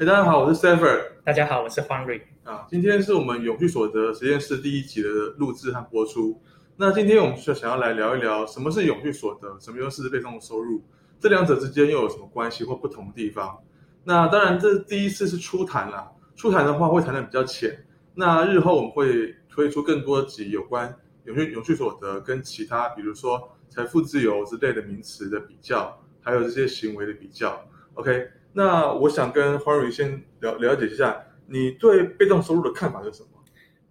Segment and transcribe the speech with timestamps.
[0.00, 1.06] 哎，大家好，我是 Stepher。
[1.24, 2.24] 大家好，我是方瑞。
[2.44, 6.40] 啊，今天是我们永续所得实验室第一集的录制和播出。
[6.76, 10.84] 那今天我们就想要来聊一聊，什么是永续所得，什么又是被动收入，
[11.18, 13.58] 这两者之间又有什么关系或不同的地方？
[14.04, 17.84] 那当然，这第一次是初谈啦，初谈的话会谈的比较浅。
[18.14, 27.60] 那日后我们会推出更多集有关永续永续所得跟其他，比如说财富自由之类的名词的比较，还有这些行为的比较。
[27.94, 28.30] OK。
[28.52, 33.28] 那我想跟花蕊先了了解一下，你对被动收入的看法是什么？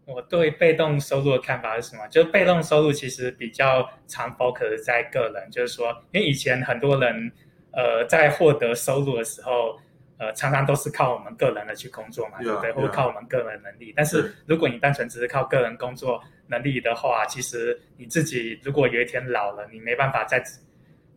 [0.05, 2.07] 我对被动收入的看法是什么？
[2.07, 7.31] 就是被动收入其实比较常 focus 在个人，就是说，因为以前很多人，
[7.71, 9.77] 呃，在获得收入的时候，
[10.17, 12.71] 呃，常常都是靠我们个人的去工作嘛，对不对？
[12.71, 13.93] 或靠我们个人能力。
[13.95, 20.43] 但是如果你单纯只是靠个人工作能力的话，其实你自己如果有一天老了，你没办法再。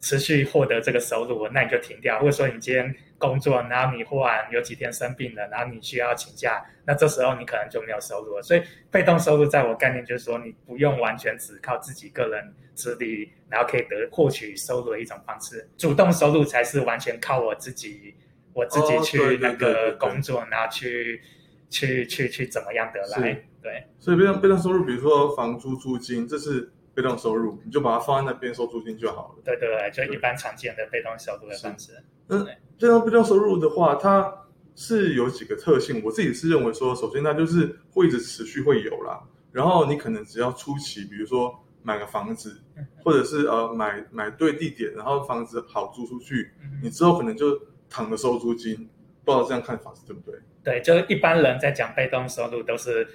[0.00, 2.18] 持续获得这个收入，那你就停掉。
[2.18, 8.42] 或者说你今天工作，然后你忽然有几天生病了，然后你需要请假，那这时候你可能就没有收入了。
[8.42, 15.68] 所以被动收入在我概念就是说，你不用完全只靠自己个人资历，然后可以得获取收入的一种方式。
[15.76, 18.14] 主动收入才是完全靠我自己，
[18.54, 21.20] 我自己去那个工作，然后去
[21.68, 23.42] 去去去怎么样得来？
[23.62, 23.84] 对。
[23.98, 26.72] 所以被动被动收入，比如说房租租金，这是。
[26.94, 29.42] 被动收入，你就把它放在那边收租金就好了。
[29.44, 31.92] 对对对，就一般常见的被动收入的方式。
[32.28, 32.44] 嗯，
[32.78, 36.02] 被动被动收入的话，它是有几个特性。
[36.04, 39.20] 我自己是认为说，首先它就是会一直持续会有啦。
[39.52, 42.60] 然后你可能只要初期，比如说买个房子，
[43.04, 46.50] 或者是呃买买对地点，然后房子好租出去，
[46.82, 48.90] 你之后可能就躺着收租金。
[49.24, 50.40] 不知道这样看法是对不对？
[50.64, 53.06] 对，就是一般人在讲被动收入都是。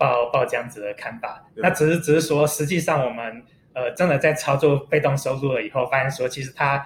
[0.00, 3.42] 报报这样子的看法，那只是只是说，实际上我们
[3.74, 6.78] 呃真的在操作被动收入了以后，发现说其实它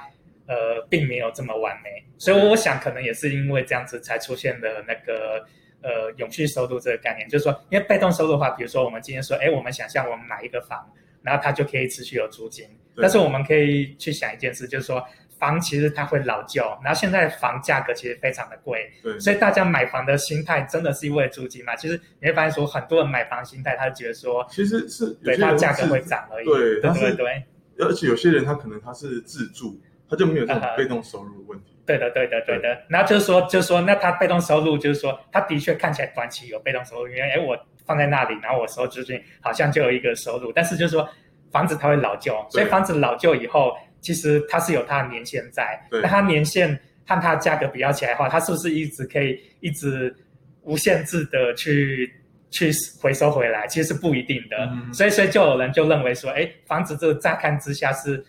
[0.48, 5.47] 呃并没有这么完美，所以我想可能也是因为这样子才出现的那个
[5.80, 10.85] 呃永续收入这个概念，就是说，因为被动收入的话，比如说我们今天说，哎，我们想象我们买一个房，
[11.23, 12.67] 然后它就可以持续有租金，
[12.97, 15.07] 但是我们可以去想一件事，就是说。
[15.39, 21.74] 房其实它会老旧，然后现在房价格其实非常的贵，对，所以大家买房的心态真的是因为租金嘛？
[21.77, 27.42] 其实你会发现说，很多人买房心态，他觉得说，其实是对它价格会涨而已，对，对对对。
[27.80, 31.77] 而且有些人他可能他是自住，他就没有这种被动收入问题。
[31.84, 32.83] 对的，对的，对的。
[32.89, 40.52] 然后就是说，就是说，那他被动收入就是说，他的确看起来短期有被动收入，因为哎，我放在那里，然后我收租金，好像就有一个收入。
[40.52, 41.08] 但是就是说，
[41.50, 43.77] 房子它会老旧，所以房子老旧以后。
[44.05, 50.15] 其实它是有它的年限在，那它年限和它价格比较起来的话，它是不是一直可以一直
[50.61, 52.13] 无限制的去
[52.51, 52.70] 去
[53.01, 53.67] 回收回来？
[53.67, 58.23] 其实是不一定的，所以所以就有人就认为说，哎，房子这个乍看之下是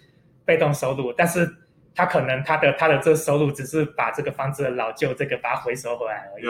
[0.46, 1.46] 被动收入，但是
[1.94, 6.46] 它可能它的它的这个收入只是把这个房子的老旧这个把它回收回来而已。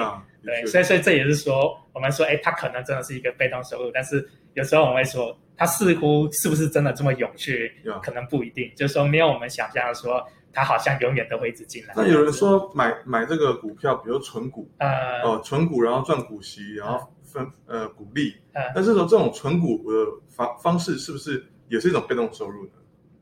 [0.45, 4.23] 对，所以所以这也是说，我们说，哎，它可能真的是一个被动收入，但是
[4.55, 5.37] 有时候我们会说。
[5.57, 7.71] 它似乎是不是真的这么永续？
[8.03, 10.21] 可能不一定，就是说没有我们想象的说，
[10.51, 11.93] 它好像永远都会一直进来。
[11.95, 18.33] 那有人说买买这个股票，比如纯股，呃，哦，纯股然后赚股息，然后分呃股利，
[18.75, 22.71] 但是说这种纯股的方方式是不是也是一种被动收入呢？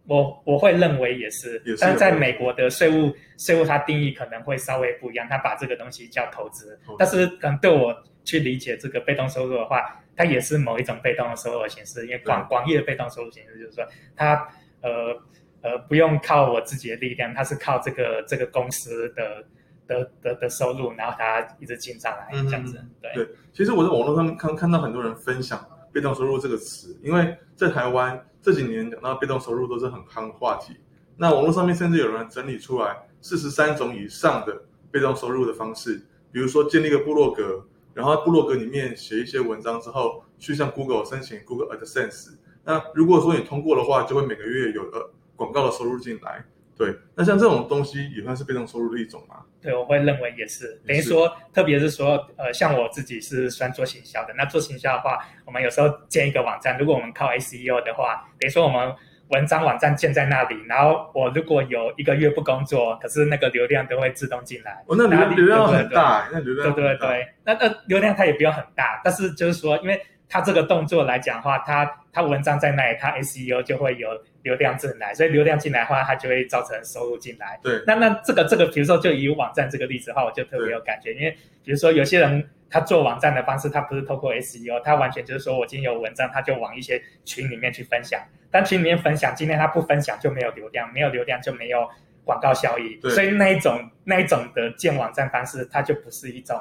[0.08, 10.00] 我我会认为也是，但是在美国的税务税务它定义可能会稍微不一样，它把这个东西叫投资，但是可能对我去理解这个被动收入的话。
[10.16, 13.84] 它也是某一种被动的收入形式，因为广广义的被动收入形式就是说，
[14.16, 14.48] 它
[14.82, 15.20] 呃
[15.62, 19.44] 呃不用靠我自己的力量，它是靠这个这个公司的
[19.88, 22.80] 的的的收入，然后它一直进上来这样子。
[23.02, 30.78] 对对，其实我在网络上看看到很多人分享被动收入这个词，因为在台湾这几年讲到被动收入都是很夯的话题。
[31.18, 37.66] 那网络上面甚至有人整理出来四十三种以上的被动收入的方式，比如说建立一个部落格。
[37.94, 42.36] 然后部落格里面写一些文章之后，去向 Google 申请 Google AdSense。
[42.64, 46.44] 那如果说你通过的话，就会每个月有呃广告的收入进来。
[46.76, 49.46] 对，那像这种东西也算是被动收入的一种嘛？
[49.62, 50.82] 对，我会认为也是。
[50.88, 54.34] 等于说，特别是说，呃，像我自己是算做行销的。
[54.36, 58.94] 那做行销的话，我们有时候建一个网站，如果我们靠 SEO 的话，等于说我们。
[59.30, 64.84] 文章网站建在那里，然后我如果有一个月不工作，可是那个流量都会自动进来。
[64.88, 70.00] 哦，那流流量很大，那流量对对对，那那流量它也不用很大，但是就是说，因为
[70.30, 74.10] 它这个动作来讲的话，它它文章在那里，它 SEO 就会有
[74.44, 77.60] 流量进来，所以流量进来的话，它就会造成收入进来。
[77.64, 81.32] 对，那那这个这个，比如说就以网站这个例子的话，我就特别有感觉，因为
[81.64, 82.50] 比如说有些人。
[82.70, 88.20] 他做网站的方式，他不是透过 SEO，他完全就是说我今天有文章，他就往一些群里面去分享。
[88.54, 91.90] 但群里面分享，今天他不分享就没有流量，没有流量就没有
[92.24, 96.56] 广告效益，所以那一种那一种的建网站方式，它就不是一种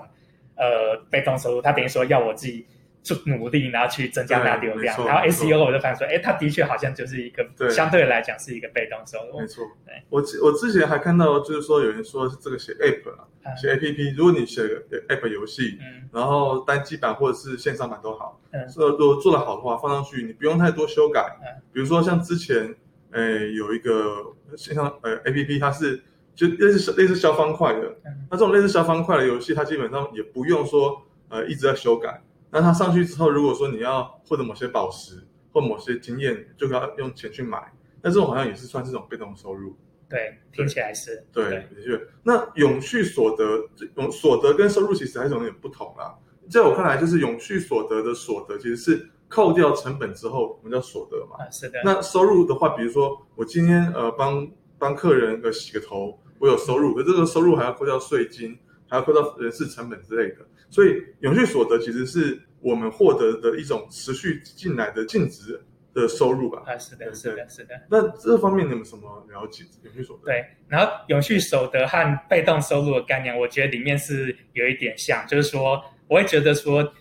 [0.57, 2.67] 呃被动收入，它等于说要我自己
[3.03, 7.69] 去努力，然后去增加它的流量，然后 SEO 我就发现说，哎，它的确好像就是一个对。
[7.69, 9.65] 相对来讲是一个被动收入没，错。
[9.85, 9.95] 对。
[10.09, 13.57] 我之我之前还看到，就是说有人说这个写 App 啊，嗯。
[13.57, 16.09] 写 APP，如果你写个 App 游戏，嗯。
[16.13, 18.69] 然后单机版或者是线上版都好，嗯。
[18.69, 21.39] 这如果做得好的话，放上去你不用太多修改。
[21.41, 21.61] 嗯。
[21.73, 22.73] 比如说像之前，
[23.11, 26.01] 呃，有一个线上呃 APP，它是
[26.37, 28.27] 就类似类似消方块的，嗯。
[28.31, 32.23] 那这种类似消方块的游戏，它基本上也不用说呃一直在修改。
[32.53, 37.73] 那它上去之后，如果说你要获得某些宝石或某些经验，就要用钱去买，
[38.03, 39.75] 那这种好像也是算是一种被动收入。
[40.09, 41.99] 对，听起来是对，的确。
[42.23, 43.67] 那永续所得，
[43.97, 46.15] 永所得跟收入其实还是有点不同啦。
[46.51, 51.43] 在我看来，就是永续所得的所得其实是扣掉成本之后，我们叫所得嘛。
[51.43, 54.47] 啊，是的，那收入的话，比如说我今天呃帮
[54.79, 58.59] 帮客人呃洗个头，我有收入，可这个收入还要扣掉税金，
[58.93, 60.47] 还要扣到人事成本之类的。
[60.69, 65.59] 所以永续所得其实是我们获得的一种持续进来的净值
[65.95, 66.63] 的收入吧。
[66.67, 67.75] 啊，是的，是的，是的。
[67.91, 69.65] 那这方面你有没有什么了解？
[69.83, 70.27] 永续所得？
[70.27, 76.93] 对，然后永续所得和被动收入的概念，我觉得里面是有一点像，就是说，我会觉得说，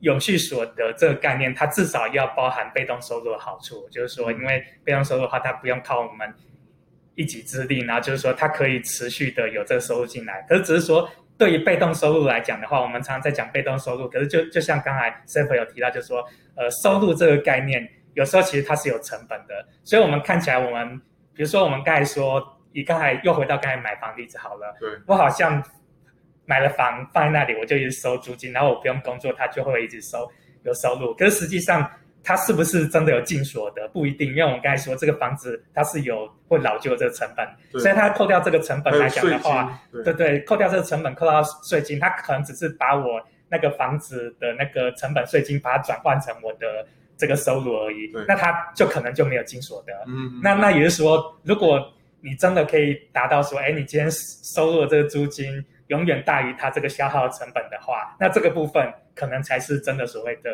[0.00, 6.34] 永续所得这个概念，它至少要包含被动收入的好处，就是说，因为被动收入的话，它不用靠我们
[7.14, 10.44] 一己之力，然后就是说，它可以持续的有这个收入进来。
[10.48, 16.22] 可是只是说，对于被动收入来讲的话，我们常常在讲被动收入，可是就就像刚才 s e f 有提到，就是说，
[16.54, 20.96] 呃，收入这个概念，有时候其实它是有成本的，所以我们看起来，我们
[21.34, 22.40] 比如说我们刚才说，
[22.72, 25.62] 你刚才又回到刚才买房例子好了，对我好像
[26.44, 30.30] 买了房放在那里，我就一直收租金，然后我不用工作，它就会一直收
[30.64, 31.14] 有收入。
[31.14, 31.90] 可是实际上，
[32.24, 37.46] 它是不是真的有净所得不一定，因为我们刚才说这个房子它是有会老旧这个成本，
[37.80, 46.86] 所以它扣掉这个成本来讲的话，金，对对，扣掉这个成本，扣到税金，它可能只是把我那个房子的那个成本税金，把它转换成我的
[47.16, 48.10] 这个收入而已。
[48.26, 49.92] 那它就可能就没有净所得。
[50.06, 51.80] 嗯，那那也就是说，如果
[52.20, 60.50] 你真的可以达到说，哎，你今天收入的这个租金永远大于它这个消耗成本的话，那这个部分可能才是真的所谓的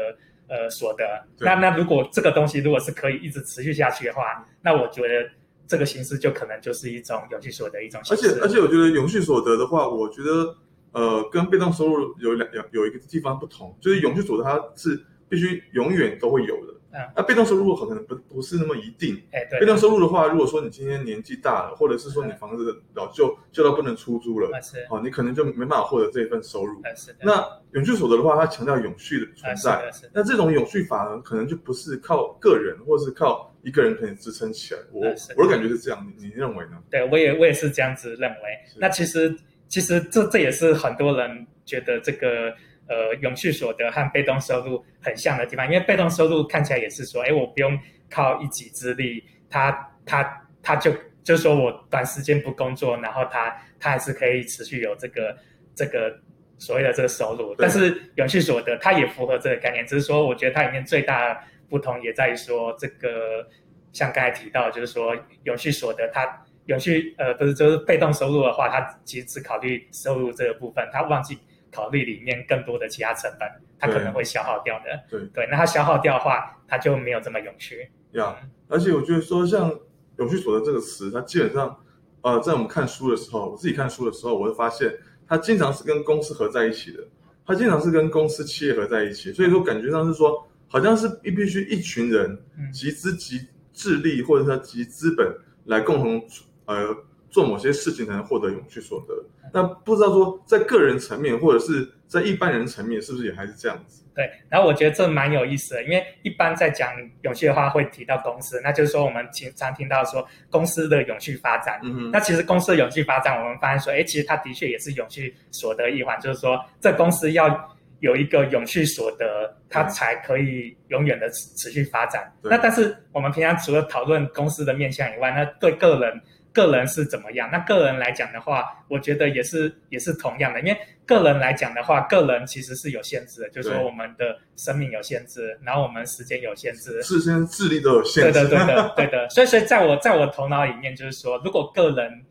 [0.49, 1.05] 呃所得。
[1.39, 5.31] 那那如果这个东西如果是可以一直持续下去的话，那我觉得
[5.67, 8.29] 这个形式就可能就是一种永续所得一种形式。
[8.29, 10.57] 而且而且我觉得永续所得的话，我觉得
[10.93, 16.75] 呃跟被动收入有两有有一个地方不同，就是永续所得它是必须永远都会有的。
[16.93, 19.15] 嗯那被动收入可能不不是那么一定。
[19.31, 26.81] 哎，对被，动收入的话，如果说你今天年纪大了，或者是说你房子老旧旧到不能出租了，啊是，哦，你可能就没办法获得这一份收入。
[26.81, 29.73] 啊是，那永续所得的话，它强调永续的存在。
[29.73, 34.81] 啊是那这种永续法呢，可能就不是靠个人，或是靠一个人可以支撑起来。
[34.91, 35.07] 我
[35.37, 36.79] 我的感觉是这样，你你认为呢？
[36.91, 38.37] 对我也我也是这样子认为。
[38.79, 39.37] 那其实
[39.69, 42.53] 其实这这也是很多人觉得这个
[42.89, 47.79] 呃永续所得和被动收入很像的地方，因为被动收入看起来也是说，哎，我不用
[48.11, 49.71] 靠一己之力，他
[50.05, 50.93] 他他就
[51.23, 55.37] 就是说我短时间不工作，然后他他还是可以持续有这个
[55.75, 56.19] 这个。
[56.61, 63.47] 所谓的这个收入，但是永续所得它也符合这个概念，只是说我觉得它里面最大的不同也在于说这个
[63.93, 66.27] 像刚才提到，就是说永续所得它
[66.67, 71.39] 永续呃不是就是被动收入的话，它其实只考虑收入这个部分，它忘记
[71.71, 73.49] 考虑里面更多的其他成本，
[73.79, 74.85] 它可能会消耗掉的。
[75.11, 77.89] 对对，那它消耗掉的话，它就没有这么永续。
[78.13, 78.37] 呀
[78.69, 79.73] 而且我觉得说，像
[80.17, 81.79] 永续所得这个词，它基本上，
[82.23, 84.93] 呃，在我们看书的时候，我自己看书的时候，我会发现，
[85.27, 87.07] 它经常是跟公司合在一起的，
[87.47, 93.41] 它经常是跟公司企业合在一起，所以说感觉上是说，好像是必必须一群人嗯集资集
[93.73, 95.35] 智力，或者说集资本
[95.65, 96.23] 来共同
[96.67, 96.95] 呃
[97.31, 99.15] 做某些事情才能获得永续所得。
[99.53, 104.05] 那不知道说在个人层面，或者是在一般人层面，是不是也还是这样子？
[104.15, 106.91] 对，然后我觉得这蛮有意思的，因为一般在讲
[107.23, 111.81] 永续的话会提到公司，那就是说我们经常听到说公司的永续发展。
[111.85, 122.31] 嗯哼，那其实公司的永续发展，我们发现说，哎，其实它的确也是永续所得一环，就是说这公司要有一个永续所得，它才可以永远的持持续发展。
[122.43, 126.21] 对那但是我们平常除了讨论公司的面向以外，那对个人
[126.59, 127.49] 个人是怎么样？
[127.53, 138.33] 那个人来讲的话，我觉得也是也是同样的，因为个人来讲的话，个人其实是有限制的，就是说我们的生命有限制，然后我们时间有限制，自身智力都有限制。
[138.33, 139.29] 对的，对的，对的。
[139.29, 142.25] 所以，所以在我在我头脑里面，就是说，如果个人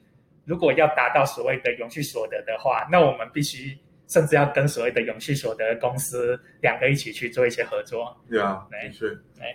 [0.43, 3.77] 如果要达到所谓的永续所得的话，那我们必须
[4.09, 8.15] 甚至要跟所谓的永续所得公司两个一起去做一些合作。
[8.29, 9.05] 对啊，对的确，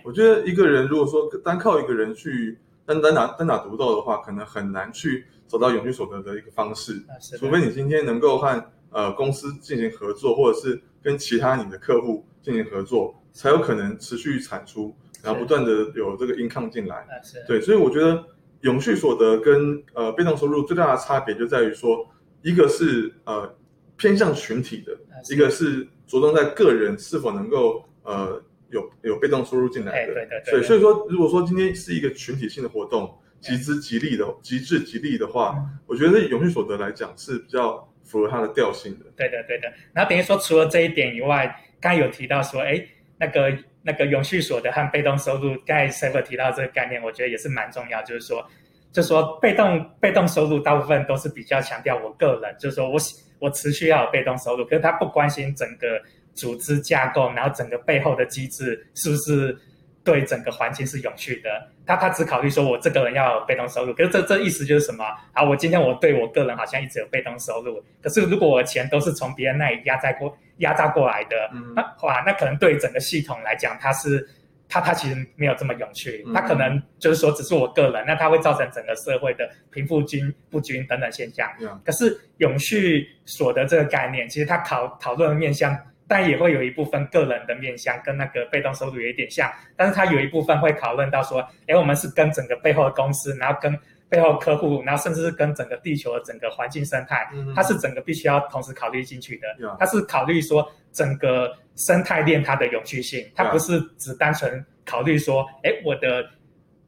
[0.03, 6.93] 我觉得一个人如果说单靠一个人去单单打单打独斗的话，可能很难去走到永续所得的一个方式。
[7.07, 16.97] 啊除非你今天能够和呃公司进行合作，或者是跟其他你的客户进行合作，才有可能持续产出，然后不断的有这个 income 进来。
[16.97, 17.09] 啊
[17.47, 18.23] 对，所以我觉得
[18.61, 22.05] 永续所得跟呃被动收入最大的差别就在于说，
[22.41, 23.55] 一个是呃
[23.95, 28.41] 偏向群体的，啊一个是着重在个人是否能够呃
[28.73, 39.05] 有有被动收入进来对对对所以对所以说，如果说今天是一个群体性的活动，集资集利的极致激励的话，嗯我觉得永续所得来讲是比较符合它的调性的。
[39.15, 39.71] 对的，对的。
[39.93, 42.83] 然后等于说，除了这一点以外，刚才有提到说，哎，
[43.17, 48.01] 那个那个永续所得和被动收入，刚才 s e v e r 提到这个概念，我觉得也是蛮重要。
[48.03, 48.45] 就是说，
[48.91, 56.01] 就是说被动被动收入大部分都是比较强调我个人，就是说我喜我持续要有被动收入，可是他不关心整个
[56.33, 59.57] 组织架构，然后整个背后的机制是不是
[60.03, 61.49] 对整个环境是永续的。
[61.85, 65.03] 他他只考虑说我这个人要有被动收入，可是这这意思就是什么？
[65.33, 74.25] 啊，我今天我对我个人好像一直有被动收入，可是如果我的钱都是从别人那里压榨过压榨过来的，嗯那哇，那可能对整个系统来讲，它是
[74.69, 81.49] 它它其实没有这么永续，嗯它可能就是说只是我个人，那它会造成整个社会的贫富均不均等等现象。
[81.59, 85.77] 嗯，可是永续所得这个概念，其实它考讨论的面向，
[86.13, 93.75] 但也会有一部分个人的面向，跟那个被动收入有一点像，但是它有一部分会讨论到说，哎，我们是跟整个背后的公司，然后跟
[94.09, 99.47] 背后客户，然后甚至是跟整个地球的整个环境生态，嗯它是整个必须要同时考虑进去的。
[99.79, 106.23] 它是考虑说整个生态链它的永续性，它不是只单纯考虑说，哎，我的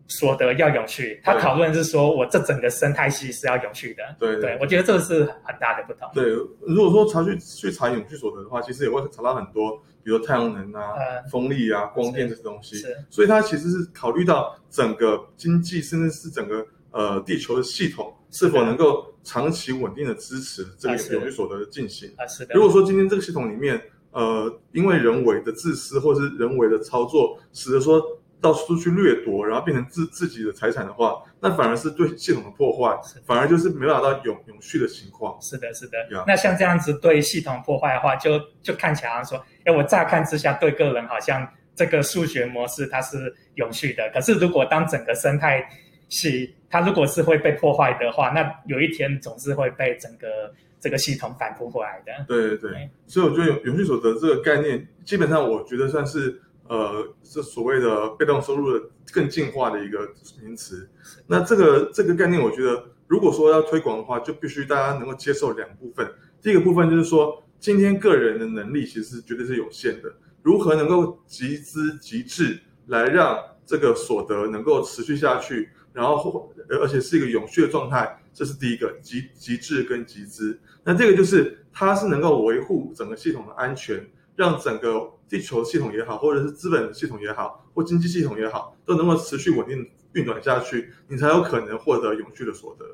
[0.07, 4.03] 所得要永续，它对讨论是说我这整个生态系是要永续的。
[4.19, 6.07] 对对，我觉得这个是很大的不同。
[6.13, 6.29] 对，
[6.61, 12.75] 如果说查去去查永续所得的话，其实也会查到很多，比如说太阳能啊、呃风力啊、光电这些东西。
[12.75, 22.13] 是所以它其实是考虑到整个经济，甚至是整个呃地球的系统是否能够长期稳定的支持这个永续所得的进行。
[22.17, 22.53] 啊，是的。
[22.53, 23.81] 如果说今天这个系统里面，
[24.11, 28.01] 呃，因为人为的自私或是人为的操作，使得说
[28.41, 35.39] 到处去掠夺，然后变成自自己的财产的话，那反而是对系统的破坏，反而就是没办法到永永续的情况。
[35.41, 35.97] 是的，是的。
[36.27, 45.67] 那像这样子对系统破坏的话，就就看起来好像说，哎，我乍看之下对个人好像这个数学模式它是永续的，可是如果当整个生态
[46.07, 52.25] 系它如果是会被破坏的话，那有一天总是会被整个这个系统反扑回来的。
[52.27, 60.09] 对对对对，所以我觉得永永续所得这个概念，基本上我觉得算是呃，这所谓的被动收入的更进化的一个
[60.41, 60.89] 名词。
[61.27, 66.11] 那这个这个概念，我觉得如果说要推广的话，就必须大家能够接受两部分。
[66.41, 80.59] 第一个部分就是说，今天个人的能力其实绝对是有限的，如何能够集资集智来让这个所得能够持续下去，然后或而且是一个永续的状态，这是第一个集集智跟集资。
[80.83, 84.05] 那这个就是它是能够维护整个系统的安全，
[84.35, 92.85] 让整个地球系统也好，或者是资本系统也好，或经济系统也好，都能够持续稳定运转下去，你才有可能获得永续的所得。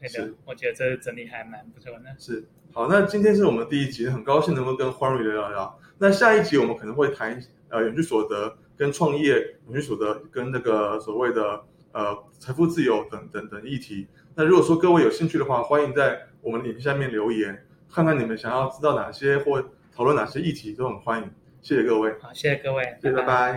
[0.00, 2.00] 对的，我觉得这个整理还蛮不错的。
[2.18, 5.78] 是好，那今天是我们第一集，很高兴能够跟欢瑞聊聊。
[5.96, 14.08] 那下一集我们可能会谈呃永续所得跟创业、永续所得跟那个所谓的呃财富自由等等等议题。
[14.34, 19.64] 那如果说各位有兴趣的话，欢迎在我们的影片下面留言，看看你们想要知道哪些或
[19.94, 21.30] 讨论哪些议题，都很欢迎。
[21.62, 23.52] 谢谢各位，好，谢谢各位，谢谢，拜拜